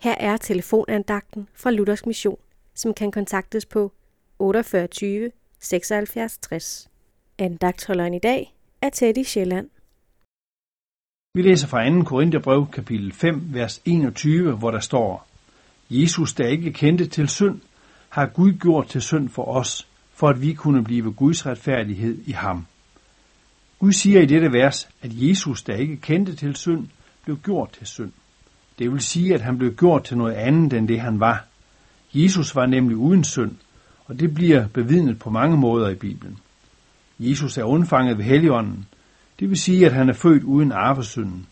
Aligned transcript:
Her 0.00 0.14
er 0.14 0.36
telefonandagten 0.36 1.48
fra 1.54 1.70
Luthers 1.70 2.06
Mission, 2.06 2.38
som 2.74 2.94
kan 2.94 3.10
kontaktes 3.10 3.66
på 3.66 3.92
48 4.38 5.30
76 5.60 6.38
60. 6.38 6.88
Andagtholderen 7.38 8.14
i 8.14 8.18
dag 8.18 8.54
er 8.82 8.88
Teddy 8.90 9.22
Sjælland. 9.22 9.68
Vi 11.34 11.42
læser 11.42 11.68
fra 11.68 11.90
2. 11.90 12.02
Korintherbrev, 12.02 12.66
kapitel 12.72 13.12
5, 13.12 13.42
vers 13.54 13.82
21, 13.84 14.56
hvor 14.56 14.70
der 14.70 14.80
står, 14.80 15.28
Jesus, 15.90 16.34
der 16.34 16.46
ikke 16.46 16.72
kendte 16.72 17.06
til 17.06 17.28
synd, 17.28 17.60
har 18.08 18.26
Gud 18.26 18.52
gjort 18.52 18.88
til 18.88 19.02
synd 19.02 19.28
for 19.28 19.44
os, 19.44 19.88
for 20.12 20.28
at 20.28 20.42
vi 20.42 20.52
kunne 20.52 20.84
blive 20.84 21.12
Guds 21.12 21.46
retfærdighed 21.46 22.18
i 22.26 22.32
ham. 22.32 22.66
Gud 23.78 23.92
siger 23.92 24.20
i 24.20 24.26
dette 24.26 24.52
vers, 24.52 24.88
at 25.02 25.10
Jesus, 25.12 25.62
der 25.62 25.74
ikke 25.76 25.96
kendte 25.96 26.36
til 26.36 26.56
synd, 26.56 26.88
blev 27.24 27.38
gjort 27.38 27.72
til 27.72 27.86
synd. 27.86 28.12
Det 28.78 28.92
vil 28.92 29.00
sige, 29.00 29.34
at 29.34 29.40
han 29.40 29.58
blev 29.58 29.74
gjort 29.74 30.04
til 30.04 30.16
noget 30.16 30.34
andet 30.34 30.72
end 30.72 30.88
det, 30.88 31.00
han 31.00 31.20
var. 31.20 31.44
Jesus 32.14 32.54
var 32.54 32.66
nemlig 32.66 32.96
uden 32.96 33.24
synd, 33.24 33.52
og 34.06 34.20
det 34.20 34.34
bliver 34.34 34.68
bevidnet 34.68 35.18
på 35.18 35.30
mange 35.30 35.56
måder 35.56 35.88
i 35.88 35.94
Bibelen. 35.94 36.38
Jesus 37.18 37.58
er 37.58 37.64
undfanget 37.64 38.18
ved 38.18 38.24
Helligånden, 38.24 38.86
det 39.40 39.48
vil 39.48 39.58
sige, 39.58 39.86
at 39.86 39.92
han 39.92 40.08
er 40.08 40.12
født 40.12 40.42
uden 40.42 40.72
arvesynden. 40.72 41.46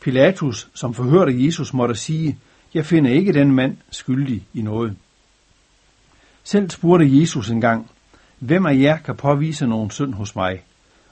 Pilatus, 0.00 0.68
som 0.74 0.94
forhørte 0.94 1.44
Jesus, 1.44 1.72
måtte 1.74 1.94
sige, 1.94 2.38
jeg 2.74 2.86
finder 2.86 3.10
ikke 3.10 3.32
den 3.32 3.52
mand 3.52 3.76
skyldig 3.90 4.46
i 4.54 4.62
noget. 4.62 4.96
Selv 6.44 6.70
spurgte 6.70 7.20
Jesus 7.20 7.50
engang, 7.50 7.90
hvem 8.38 8.66
af 8.66 8.74
jer 8.74 8.96
kan 8.96 9.16
påvise 9.16 9.66
nogen 9.66 9.90
synd 9.90 10.14
hos 10.14 10.36
mig? 10.36 10.62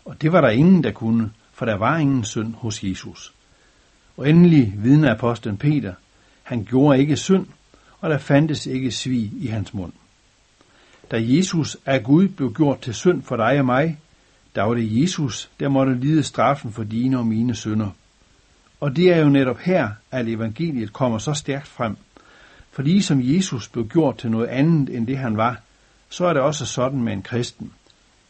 Og 0.05 0.23
det 0.23 0.33
var 0.33 0.41
der 0.41 0.49
ingen, 0.49 0.85
der 0.85 0.91
kunne, 0.91 1.31
for 1.53 1.67
der 1.67 1.77
var 1.77 1.99
ingen 1.99 2.25
synd 2.25 2.55
hos 2.55 2.85
Jesus. 2.85 3.35
Og 4.17 4.31
endelig 4.31 4.75
vidner 4.77 5.15
apostlen 5.15 5.57
Peter, 5.57 5.95
han 6.43 6.65
gjorde 6.65 6.99
ikke 6.99 7.17
synd, 7.17 7.47
og 8.01 8.11
der 8.11 8.19
fandtes 8.19 8.67
ikke 8.67 8.91
svig 8.91 9.33
i 9.41 9.47
hans 9.47 9.75
mund. 9.75 9.93
Da 11.11 11.17
Jesus 11.21 11.77
af 11.87 12.03
Gud 12.03 12.29
blev 12.29 12.55
gjort 12.55 12.81
til 12.81 12.95
synd 12.95 13.23
for 13.23 13.37
dig 13.37 13.59
og 13.59 13.65
mig, 13.65 13.99
der 14.55 14.63
var 14.63 14.75
det 14.75 15.03
Jesus, 15.03 15.51
der 15.61 15.69
måtte 15.69 15.95
lide 15.95 16.23
straffen 16.23 16.73
for 16.73 16.85
dine 16.85 17.19
og 17.19 17.27
mine 17.27 17.55
synder. 17.55 17.91
Og 18.81 18.97
det 18.97 19.13
er 19.13 19.19
jo 19.19 19.29
netop 19.29 19.59
her, 19.59 19.89
at 20.11 20.29
evangeliet 20.29 20.93
kommer 20.93 21.19
så 21.19 21.35
stærkt 21.35 21.69
frem. 21.69 21.97
For 22.71 23.03
som 23.03 23.21
Jesus 23.23 23.69
blev 23.69 23.89
gjort 23.89 24.19
til 24.19 24.31
noget 24.31 24.47
andet 24.47 24.97
end 24.97 25.07
det 25.07 25.19
han 25.19 25.37
var, 25.37 25.61
så 26.09 26.27
er 26.27 26.33
det 26.33 26.43
også 26.43 26.67
sådan 26.67 27.03
med 27.03 27.13
en 27.13 27.23
kristen. 27.23 27.73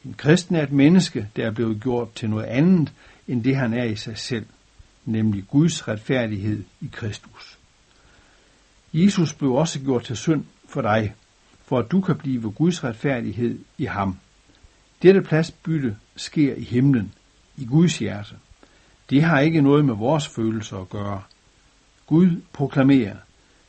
En 0.05 0.15
kristen 0.15 0.57
er 0.57 0.63
et 0.63 0.73
menneske, 0.73 1.29
der 1.37 1.47
er 1.47 1.51
blevet 1.51 1.83
gjort 1.83 2.13
til 2.13 2.31
noget 2.31 2.45
andet 2.45 2.93
end 3.29 3.45
det 3.45 3.57
han 3.57 3.75
er 3.75 3.85
i 3.85 3.97
sig 3.97 4.19
selv, 4.19 4.47
nemlig 5.05 5.45
Guds 5.49 5.89
retfærdighed 5.89 6.65
i 6.81 6.89
Kristus. 6.93 7.59
Jesus 8.93 9.35
blev 9.35 9.53
også 9.53 9.81
gjort 9.81 10.05
til 10.05 10.17
synd 10.17 10.45
for 10.69 10.83
dig, 10.83 11.15
for 11.65 11.79
at 11.79 11.91
du 11.91 12.01
kan 12.01 12.17
blive 12.17 12.53
Guds 12.53 12.85
retfærdighed 12.85 13.59
i 13.79 13.85
ham. 13.85 14.19
Dette 15.03 15.23
pladsbytte 15.23 15.97
sker 16.17 16.55
i 16.55 16.63
himlen, 16.63 17.15
i 17.57 17.65
Guds 17.65 17.99
hjerte. 17.99 18.35
Det 19.11 19.23
har 19.23 19.41
ikke 19.41 19.61
noget 19.61 19.85
med 19.85 19.95
vores 19.95 20.29
følelser 20.29 20.79
at 20.79 20.89
gøre. 20.89 21.23
Gud 22.07 22.41
proklamerer, 22.53 23.17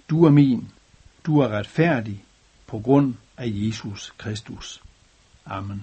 du 0.09 0.25
er 0.25 0.29
min, 0.29 0.71
du 1.25 1.39
er 1.39 1.47
retfærdig 1.47 2.23
på 2.67 2.79
grund 2.79 3.15
af 3.37 3.45
Jesus 3.47 4.13
Kristus. 4.17 4.83
Amen. 5.45 5.81